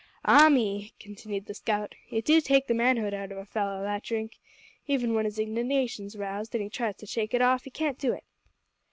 "Ah 0.25 0.49
me!" 0.49 0.93
continued 0.99 1.45
the 1.45 1.53
scout, 1.53 1.93
"it 2.09 2.25
do 2.25 2.41
take 2.41 2.65
the 2.65 2.73
manhood 2.73 3.13
out 3.13 3.31
of 3.31 3.37
a 3.37 3.45
fellow, 3.45 3.83
that 3.83 4.01
drink. 4.01 4.39
Even 4.87 5.13
when 5.13 5.25
his 5.25 5.37
indignation's 5.37 6.15
roused 6.17 6.55
and 6.55 6.63
he 6.63 6.71
tries 6.71 6.95
to 6.95 7.05
shake 7.05 7.35
it 7.35 7.41
off, 7.43 7.65
he 7.65 7.69
can't 7.69 7.99
do 7.99 8.11
it." 8.13 8.23